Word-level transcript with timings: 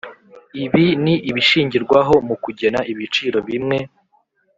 ibi 0.63 0.85
ni 1.03 1.13
ibishingirwaho 1.29 2.15
mu 2.27 2.35
kugena 2.43 2.79
ibiciro 2.91 3.37
bimwe 3.47 3.77